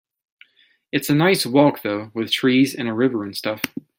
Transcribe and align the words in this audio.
It's 0.91 1.11
a 1.11 1.13
nice 1.13 1.45
walk 1.45 1.83
though, 1.83 2.09
with 2.15 2.31
trees 2.31 2.73
and 2.73 2.87
a 2.89 2.93
river 2.93 3.23
and 3.23 3.37
stuff. 3.37 3.61